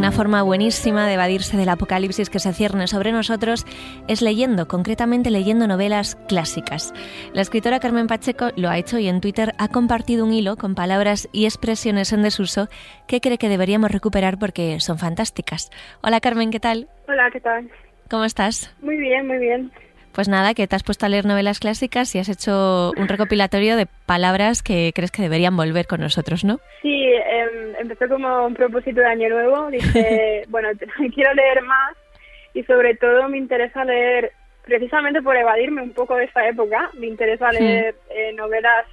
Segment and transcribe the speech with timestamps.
[0.00, 3.66] Una forma buenísima de evadirse del apocalipsis que se cierne sobre nosotros
[4.08, 6.94] es leyendo, concretamente leyendo novelas clásicas.
[7.34, 10.74] La escritora Carmen Pacheco lo ha hecho y en Twitter ha compartido un hilo con
[10.74, 12.68] palabras y expresiones en desuso
[13.06, 15.68] que cree que deberíamos recuperar porque son fantásticas.
[16.02, 16.88] Hola Carmen, ¿qué tal?
[17.06, 17.70] Hola, ¿qué tal?
[18.08, 18.74] ¿Cómo estás?
[18.80, 19.70] Muy bien, muy bien.
[20.14, 23.76] Pues nada, que te has puesto a leer novelas clásicas y has hecho un recopilatorio
[23.76, 26.58] de palabras que crees que deberían volver con nosotros, ¿no?
[26.82, 29.70] Sí, eh, empezó como un propósito de año nuevo.
[29.70, 30.68] Dije, bueno,
[31.14, 31.96] quiero leer más
[32.54, 34.32] y sobre todo me interesa leer,
[34.64, 38.86] precisamente por evadirme un poco de esta época, me interesa leer eh, novelas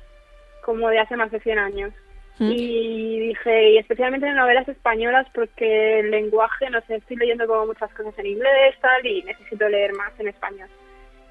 [0.62, 1.94] como de hace más de 100 años.
[2.40, 7.66] Y dije, y especialmente en novelas españolas, porque el lenguaje, no sé, estoy leyendo como
[7.66, 10.70] muchas cosas en inglés, tal, y necesito leer más en español.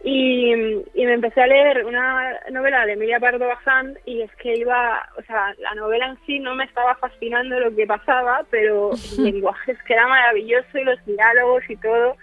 [0.04, 0.52] Y,
[0.94, 5.02] y, me empecé a leer una novela de Emilia Pardo Bazán y es que iba,
[5.18, 9.24] o sea, la novela en sí no me estaba fascinando lo que pasaba, pero el
[9.24, 12.16] lenguaje es que era maravilloso y los diálogos y todo.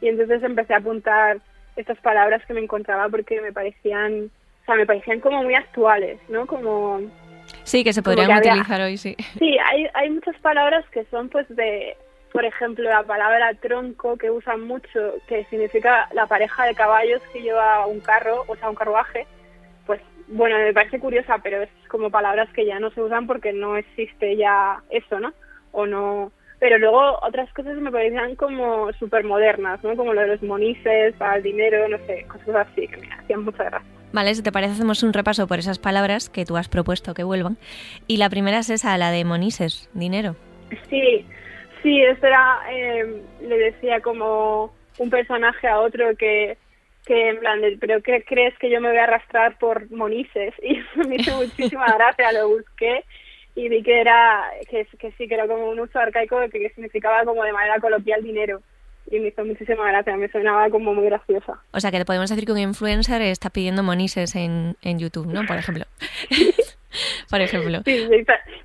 [0.00, 1.38] Y entonces empecé a apuntar
[1.76, 4.30] estas palabras que me encontraba porque me parecían,
[4.62, 6.46] o sea, me parecían como muy actuales, ¿no?
[6.46, 7.00] Como...
[7.64, 9.16] Sí, que se podrían utilizar hoy, sí.
[9.38, 11.96] Sí, hay, hay muchas palabras que son pues de
[12.32, 17.42] por ejemplo, la palabra tronco que usan mucho, que significa la pareja de caballos que
[17.42, 19.26] lleva un carro, o sea, un carruaje,
[19.86, 23.52] pues bueno, me parece curiosa, pero es como palabras que ya no se usan porque
[23.52, 25.32] no existe ya eso, ¿no?
[25.72, 26.32] O no...
[26.58, 29.96] Pero luego otras cosas me parecían como súper modernas, ¿no?
[29.96, 33.44] Como lo de los monices, para el dinero, no sé, cosas así, que me hacían
[33.44, 33.90] mucha gracia.
[34.12, 37.24] Vale, si te parece hacemos un repaso por esas palabras que tú has propuesto que
[37.24, 37.56] vuelvan.
[38.06, 40.36] Y la primera es esa, la de monises, dinero.
[40.88, 41.26] Sí,
[41.82, 46.56] Sí, esto era, eh, le decía como un personaje a otro que,
[47.04, 50.54] que en plan, de, pero ¿qué crees que yo me voy a arrastrar por monices?
[50.62, 53.04] Y me hizo muchísima gracia, lo busqué
[53.54, 56.70] y vi que era, que, que sí, que era como un uso arcaico que, que
[56.70, 58.62] significaba como de manera coloquial dinero
[59.10, 61.60] y me hizo muchísima gracia, me sonaba como muy graciosa.
[61.72, 65.26] O sea, que te podemos decir que un influencer está pidiendo monises en, en YouTube,
[65.26, 65.44] ¿no?
[65.44, 65.84] Por ejemplo.
[67.30, 67.80] por ejemplo.
[67.84, 68.08] Sí,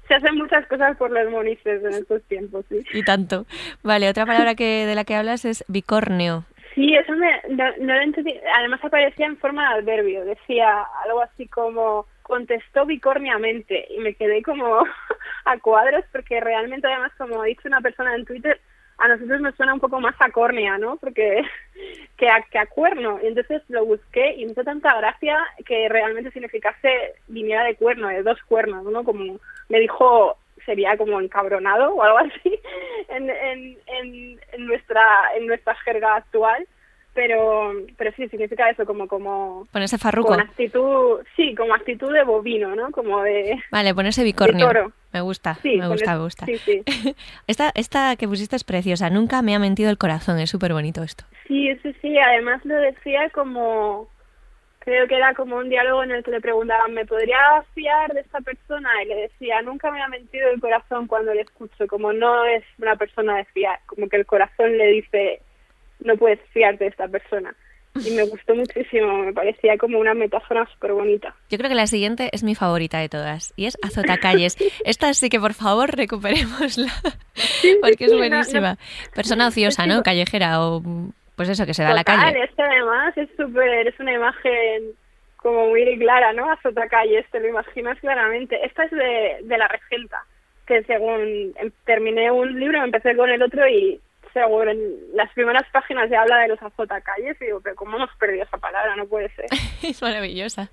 [0.07, 2.83] se hacen muchas cosas por los monices en estos tiempos, sí.
[2.93, 3.45] Y tanto.
[3.83, 6.45] Vale, otra palabra que de la que hablas es bicorneo.
[6.75, 8.35] Sí, eso me, no, no lo entendí.
[8.55, 10.25] Además aparecía en forma de adverbio.
[10.25, 14.83] Decía algo así como contestó bicorniamente y me quedé como
[15.45, 18.59] a cuadros porque realmente además como ha dicho una persona en Twitter
[18.97, 20.97] a nosotros nos suena un poco más a córnea, ¿no?
[20.97, 21.43] Porque
[22.17, 23.19] que a, que a cuerno.
[23.21, 28.07] Y entonces lo busqué y me hizo tanta gracia que realmente significase viniera de cuerno,
[28.07, 29.03] de dos cuernos, ¿no?
[29.03, 32.59] Como me dijo, sería como encabronado o algo así
[33.09, 35.03] en, en, en, nuestra
[35.35, 36.67] en nuestra jerga actual
[37.17, 40.27] pero pero sí significa eso como como ponerse farruco.
[40.27, 44.93] con actitud sí como actitud de bovino no como de vale ponerse bicornio.
[45.11, 46.45] me gusta sí, me gusta me gusta.
[46.45, 46.83] sí, sí.
[47.47, 51.01] esta esta que pusiste es preciosa nunca me ha mentido el corazón es súper bonito
[51.01, 51.23] esto.
[51.47, 54.07] Sí sí sí además lo decía como
[54.77, 57.39] creo que era como un diálogo en el que le preguntaban me podría
[57.73, 61.41] fiar de esta persona y le decía nunca me ha mentido el corazón cuando le
[61.41, 65.41] escucho como no es una persona de fiar como que el corazón le dice
[65.99, 67.55] no puedes fiarte de esta persona.
[68.05, 71.33] Y me gustó muchísimo, me parecía como una metáfora súper bonita.
[71.49, 74.55] Yo creo que la siguiente es mi favorita de todas, y es Azotacalles.
[74.85, 76.91] Esta sí que por favor recuperémosla,
[77.81, 78.77] porque es buenísima.
[79.15, 80.03] Persona ociosa, ¿no?
[80.03, 80.81] Callejera, o
[81.35, 82.43] pues eso, que se da a la calle.
[82.43, 84.93] Este además es súper, es una imagen
[85.37, 86.49] como muy clara, ¿no?
[86.51, 88.59] Azotacalles, te lo imaginas claramente.
[88.65, 90.23] Esta es de, de La Regenta,
[90.65, 94.01] que según em, terminé un libro, empecé con el otro y
[94.39, 98.43] en las primeras páginas ya habla de los azotacalles y digo, pero ¿cómo hemos perdido
[98.43, 98.95] esa palabra?
[98.95, 99.45] No puede ser.
[99.83, 100.69] es maravillosa.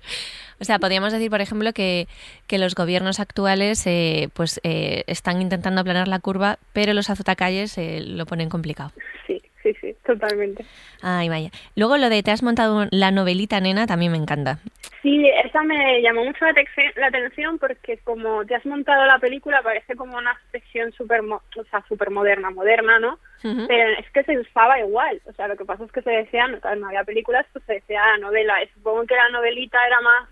[0.59, 2.07] O sea, podríamos decir, por ejemplo, que,
[2.47, 7.77] que los gobiernos actuales eh, pues eh, están intentando aplanar la curva, pero los azotacalles
[7.77, 8.91] eh, lo ponen complicado.
[9.27, 10.63] Sí, sí, sí, totalmente.
[11.01, 11.49] Ay, vaya.
[11.75, 14.59] Luego lo de te has montado la novelita, nena, también me encanta.
[15.01, 19.95] Sí, esa me llamó mucho la, atención porque como te has montado la película parece
[19.95, 23.19] como una expresión súper o sea, super moderna, moderna, ¿no?
[23.41, 25.21] Pero es que se usaba igual.
[25.25, 27.73] O sea, lo que pasa es que se decía, no, no había películas, pues se
[27.73, 28.63] decía la novela.
[28.63, 30.29] Y supongo que la novelita era más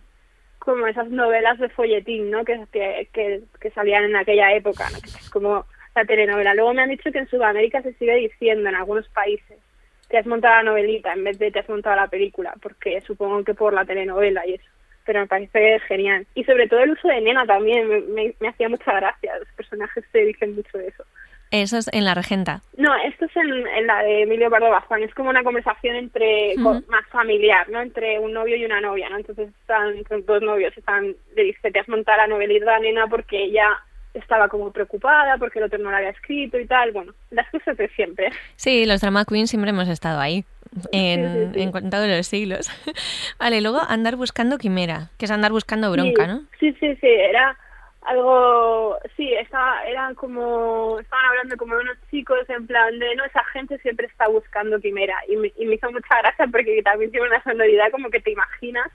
[0.57, 2.43] como esas novelas de folletín, ¿no?
[2.43, 4.99] Que, que, que, salían en aquella época, ¿no?
[4.99, 5.65] Que es como
[5.95, 6.53] la telenovela.
[6.53, 9.57] Luego me han dicho que en Sudamérica se sigue diciendo en algunos países
[10.13, 13.43] te has montado la novelita en vez de te has montado la película, porque supongo
[13.43, 14.69] que por la telenovela y eso.
[15.05, 16.27] Pero me parece genial.
[16.35, 19.39] Y sobre todo el uso de nena también, me, me, hacía mucha gracia.
[19.39, 21.03] Los personajes se dicen mucho de eso.
[21.49, 22.61] Eso es en La Regenta.
[22.77, 25.01] No, esto es en, la de Emilio Pardo Bazán.
[25.01, 27.81] Es como una conversación entre más familiar, ¿no?
[27.81, 29.17] Entre un novio y una novia, ¿no?
[29.17, 29.95] Entonces están
[30.27, 33.67] dos novios, están le dice, te has montado la novelita nena porque ella
[34.13, 36.91] estaba como preocupada porque el otro no la había escrito y tal.
[36.91, 38.29] Bueno, las cosas de siempre.
[38.55, 40.45] Sí, los drama queens siempre hemos estado ahí.
[40.91, 42.67] En, en todos los siglos.
[43.39, 46.45] vale, luego andar buscando quimera, que es andar buscando bronca, ¿no?
[46.59, 47.55] Sí, sí, sí, era
[48.05, 53.23] algo, sí, estaba, eran como, estaban hablando como de unos chicos en plan de, no,
[53.23, 57.11] esa gente siempre está buscando quimera y me, y me hizo mucha gracia porque también
[57.11, 58.91] tiene una sonoridad como que te imaginas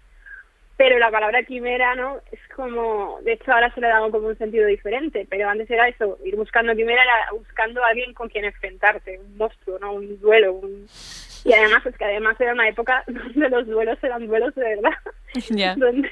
[0.79, 2.19] pero la palabra quimera, ¿no?
[2.31, 5.89] Es como, de hecho ahora se le da como un sentido diferente, pero antes era
[5.89, 9.95] eso, ir buscando quimera era buscando a alguien con quien enfrentarte, un monstruo, ¿no?
[9.95, 10.87] Un duelo, un...
[11.45, 14.93] y además es que además era una época donde los duelos eran duelos de verdad,
[15.77, 16.11] donde,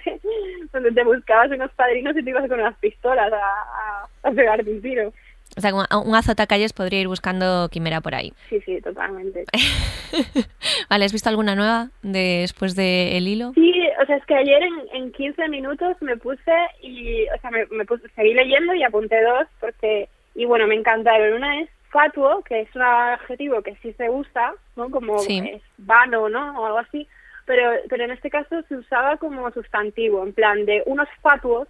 [0.73, 4.69] donde te buscabas unos padrinos y te ibas con unas pistolas a, a, a pegarte
[4.69, 5.12] un tiro.
[5.56, 8.35] O sea, un azotacalles podría ir buscando quimera por ahí.
[8.50, 9.44] Sí, sí, totalmente.
[10.91, 13.53] vale, ¿has visto alguna nueva después de El Hilo?
[13.55, 13.73] Sí,
[14.03, 17.64] o sea, es que ayer en, en 15 minutos me puse y, o sea, me,
[17.70, 21.32] me puse, seguí leyendo y apunté dos porque, y bueno, me encantaron.
[21.32, 24.91] Una es fatuo, que es un adjetivo que sí se usa, ¿no?
[24.91, 26.61] Como es vano, ¿no?
[26.61, 27.09] O algo así.
[27.47, 31.67] Pero, pero en este caso se usaba como sustantivo, en plan de unos fatuos,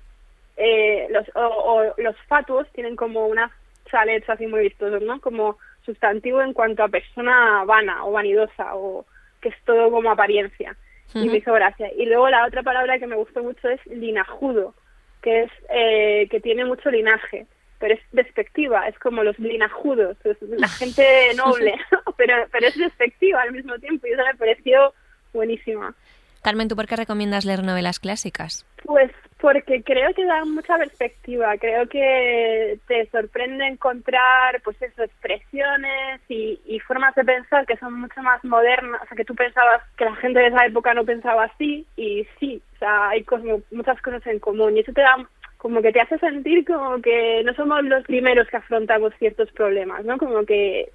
[0.56, 3.52] eh, los, o, o los fatuos tienen como unas
[3.90, 5.20] chalets así muy vistosos, ¿no?
[5.20, 9.06] Como sustantivo en cuanto a persona vana o vanidosa o
[9.40, 10.76] que es todo como apariencia.
[11.14, 11.90] Y me hizo gracia.
[11.96, 14.74] Y luego la otra palabra que me gustó mucho es linajudo,
[15.22, 17.46] que es eh, que tiene mucho linaje,
[17.78, 21.04] pero es despectiva, es como los linajudos, es la gente
[21.36, 21.74] noble,
[22.16, 24.92] pero, pero es despectiva al mismo tiempo y eso me pareció
[25.32, 25.94] buenísima.
[26.42, 28.66] Carmen, ¿tú por qué recomiendas leer novelas clásicas?
[28.84, 29.10] Pues
[29.40, 36.58] porque creo que da mucha perspectiva, creo que te sorprende encontrar pues eso, expresiones y,
[36.64, 40.06] y, formas de pensar que son mucho más modernas, o sea que tú pensabas que
[40.06, 44.00] la gente de esa época no pensaba así y sí, o sea hay cosas, muchas
[44.00, 45.16] cosas en común y eso te da
[45.58, 50.04] como que te hace sentir como que no somos los primeros que afrontamos ciertos problemas,
[50.04, 50.16] ¿no?
[50.16, 50.90] Como que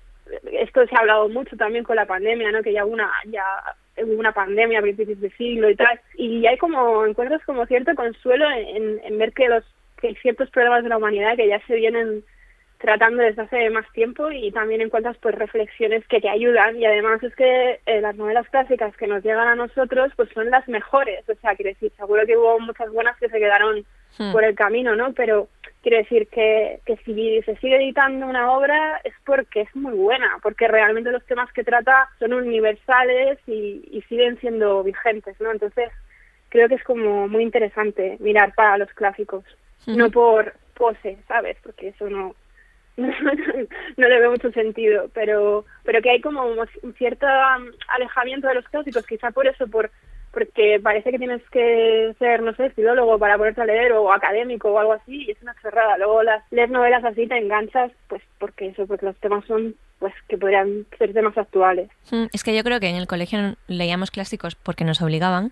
[0.52, 2.64] esto se ha hablado mucho también con la pandemia, ¿no?
[2.64, 3.44] Que ya una ya
[4.04, 7.96] hubo una pandemia a principios de siglo y tal, y hay como, encuentras como cierto
[7.96, 9.64] consuelo en, en ver que los
[10.00, 12.24] que hay ciertos problemas de la humanidad que ya se vienen
[12.82, 17.22] tratando desde hace más tiempo y también encuentras pues reflexiones que te ayudan y además
[17.22, 21.24] es que eh, las novelas clásicas que nos llegan a nosotros pues son las mejores,
[21.30, 23.86] o sea, quiero decir, seguro que hubo muchas buenas que se quedaron
[24.18, 24.32] hmm.
[24.32, 25.14] por el camino, ¿no?
[25.14, 25.48] Pero
[25.82, 30.38] quiero decir que, que si se sigue editando una obra es porque es muy buena,
[30.42, 35.52] porque realmente los temas que trata son universales y, y siguen siendo vigentes, ¿no?
[35.52, 35.90] Entonces
[36.50, 39.44] creo que es como muy interesante mirar para los clásicos,
[39.88, 41.58] no por pose, ¿sabes?
[41.64, 42.36] Porque eso no
[42.98, 47.26] no le veo mucho sentido, pero pero que hay como un cierto
[47.88, 49.90] alejamiento de los clásicos, quizá por eso, por
[50.32, 54.70] porque parece que tienes que ser, no sé, filólogo para ponerte a leer o académico
[54.70, 55.98] o algo así, y es una cerrada.
[55.98, 60.14] Luego las lees novelas así te enganchas, pues porque eso, porque los temas son, pues
[60.28, 61.90] que podrían ser temas actuales.
[62.12, 65.52] Mm, es que yo creo que en el colegio leíamos clásicos porque nos obligaban,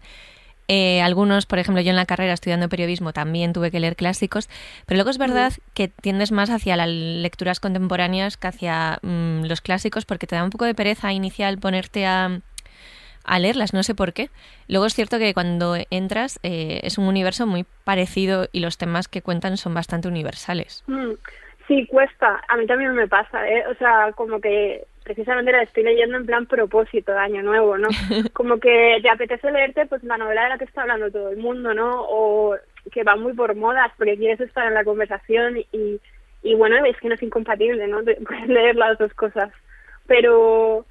[0.71, 4.47] eh, algunos, por ejemplo, yo en la carrera estudiando periodismo también tuve que leer clásicos,
[4.85, 9.61] pero luego es verdad que tiendes más hacia las lecturas contemporáneas que hacia mm, los
[9.61, 12.41] clásicos porque te da un poco de pereza inicial ponerte a,
[13.23, 14.29] a leerlas, no sé por qué.
[14.67, 19.07] Luego es cierto que cuando entras eh, es un universo muy parecido y los temas
[19.07, 20.83] que cuentan son bastante universales.
[20.87, 21.13] Mm,
[21.67, 22.41] sí, cuesta.
[22.47, 23.65] A mí también me pasa, ¿eh?
[23.67, 27.87] O sea, como que precisamente la estoy leyendo en plan propósito de año nuevo, ¿no?
[28.33, 31.37] Como que te apetece leerte pues la novela de la que está hablando todo el
[31.37, 32.05] mundo, ¿no?
[32.07, 32.55] O
[32.91, 35.99] que va muy por modas porque quieres estar en la conversación y,
[36.43, 38.03] y bueno, es que no es incompatible, ¿no?
[38.03, 39.51] Puedes leer las dos cosas.
[40.05, 40.85] Pero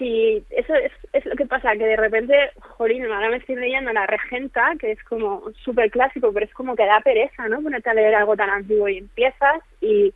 [0.00, 3.92] sí, eso es, es lo que pasa, que de repente, jolín, ahora me estoy leyendo
[3.92, 7.60] La Regenta, que es como súper clásico, pero es como que da pereza, ¿no?
[7.62, 10.12] Ponerte a leer algo tan antiguo y empiezas y,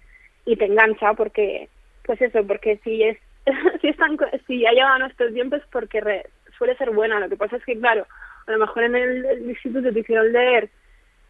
[0.47, 1.69] y te engancha porque,
[2.05, 3.19] pues eso, porque si es
[3.83, 6.25] si, están, si ha llegado a nuestros tiempos porque
[6.57, 7.21] suele ser buena.
[7.21, 8.07] Lo que pasa es que, claro,
[8.47, 10.71] a lo mejor en el, instituto te hicieron leer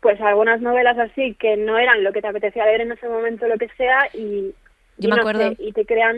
[0.00, 3.48] pues algunas novelas así que no eran lo que te apetecía leer en ese momento,
[3.48, 4.54] lo que sea, y,
[4.98, 5.54] Yo me acuerdo.
[5.58, 6.16] y te crean,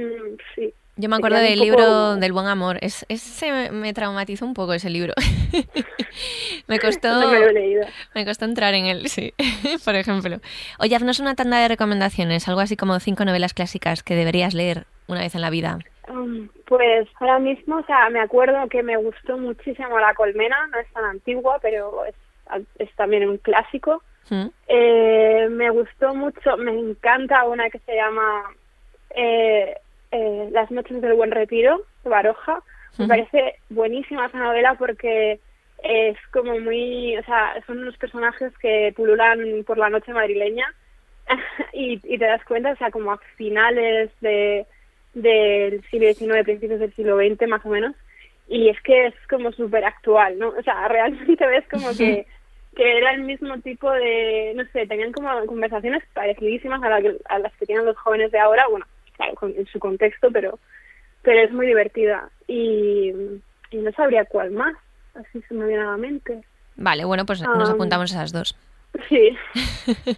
[0.54, 2.78] sí, yo me acuerdo del libro del buen amor.
[2.80, 5.12] Es, ese me traumatizó un poco ese libro.
[6.66, 7.08] me costó.
[8.14, 9.34] me, costó entrar en él, sí.
[9.84, 10.38] Por ejemplo.
[10.78, 14.86] Oye, haznos una tanda de recomendaciones, algo así como cinco novelas clásicas que deberías leer
[15.06, 15.78] una vez en la vida.
[16.08, 20.78] Um, pues ahora mismo, o sea, me acuerdo que me gustó muchísimo La Colmena, no
[20.78, 22.14] es tan antigua, pero es,
[22.78, 24.02] es también un clásico.
[24.30, 24.46] ¿Mm?
[24.68, 28.44] Eh, me gustó mucho, me encanta una que se llama
[29.10, 29.76] eh,
[30.16, 32.62] eh, Las noches del buen retiro, de Baroja.
[32.98, 35.38] Me parece buenísima esa novela porque
[35.82, 40.66] es como muy, o sea, son unos personajes que pululan por la noche madrileña
[41.72, 44.66] y, y te das cuenta, o sea, como a finales de
[45.14, 47.94] del siglo XIX, principios del siglo XX más o menos,
[48.48, 50.48] y es que es como súper actual, ¿no?
[50.50, 52.26] O sea, realmente ves como que,
[52.76, 57.16] que era el mismo tipo de, no sé, tenían como conversaciones parecidísimas a, la que-
[57.30, 58.84] a las que tienen los jóvenes de ahora, bueno,
[59.16, 60.58] claro, con- en su contexto, pero
[61.22, 63.10] pero es muy divertida y,
[63.70, 64.74] y no sabría cuál más,
[65.14, 66.42] así se me viene a la mente.
[66.76, 68.56] Vale, bueno, pues nos apuntamos a esas dos.
[69.08, 69.36] Sí,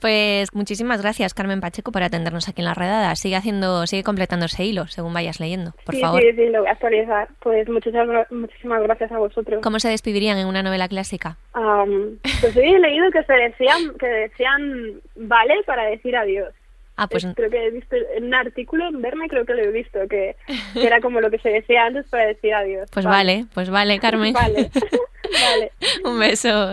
[0.00, 3.14] Pues muchísimas gracias, Carmen Pacheco, por atendernos aquí en la redada.
[3.16, 6.20] Sigue haciendo, sigue completando ese hilo según vayas leyendo, por sí, favor.
[6.22, 7.28] sí, sí, lo voy a actualizar.
[7.40, 9.60] Pues muchísimas, muchísimas gracias a vosotros.
[9.62, 11.36] ¿Cómo se despedirían en una novela clásica?
[11.54, 16.54] Am, pues he leído que se decían que decían vale para decir adiós.
[17.00, 19.62] Ah, pues Eh, creo que he visto en un artículo en Verme creo que lo
[19.62, 20.34] he visto que,
[20.74, 22.88] que era como lo que se decía antes para decir adiós.
[22.92, 24.32] Pues vale, pues vale, Carmen.
[24.34, 24.70] Vale.
[25.50, 25.72] vale.
[26.04, 26.72] Un beso.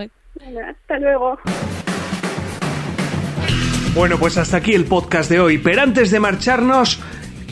[0.68, 1.38] Hasta luego.
[3.94, 5.58] Bueno, pues hasta aquí el podcast de hoy.
[5.58, 7.00] Pero antes de marcharnos,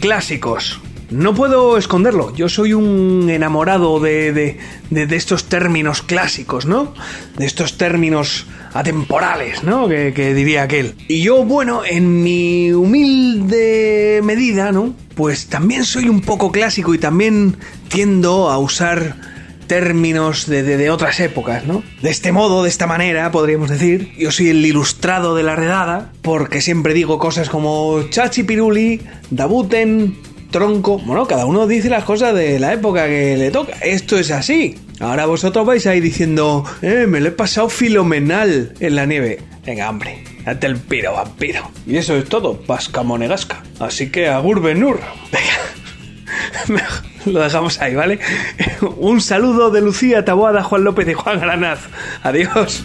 [0.01, 0.81] clásicos.
[1.11, 4.59] No puedo esconderlo, yo soy un enamorado de, de,
[4.91, 6.95] de- de estos términos clásicos, ¿no?
[7.37, 9.89] De estos términos atemporales, ¿no?
[9.89, 10.95] Que, diría aquel.
[11.09, 14.95] Y yo, bueno, en mi humilde medida, ¿no?
[15.15, 17.57] Pues también soy un poco clásico y también
[17.89, 19.17] tiendo a usar
[19.69, 21.83] términos de, de- de otras épocas, ¿no?
[22.03, 26.13] De este modo, de esta manera, podríamos decir, yo soy el ilustrado de la redada,
[26.21, 29.01] porque siempre digo cosas como chachi piruli,
[29.31, 30.19] dabuten,
[30.51, 34.31] tronco, bueno, cada uno dice las cosas de la época que le toca, esto es
[34.31, 34.75] así.
[35.01, 39.41] Ahora vosotros vais ahí diciendo, eh, me lo he pasado filomenal en la nieve.
[39.67, 41.71] Venga, hombre, date el piro, vampiro.
[41.87, 43.63] Y eso es todo, pasca monegasca.
[43.81, 45.01] Así que agur benur.
[45.33, 45.75] Venga.
[47.27, 48.19] Lo dejamos ahí, ¿vale?
[48.99, 51.81] Un saludo de Lucía Taboada, Juan López y Juan Granaz.
[52.23, 52.85] Adiós.